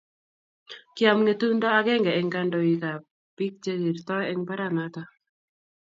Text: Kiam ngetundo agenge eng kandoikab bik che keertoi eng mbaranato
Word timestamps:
Kiam 0.95 1.17
ngetundo 1.23 1.65
agenge 1.79 2.11
eng 2.19 2.29
kandoikab 2.33 3.01
bik 3.35 3.53
che 3.63 3.71
keertoi 3.83 4.25
eng 4.31 4.41
mbaranato 4.43 5.01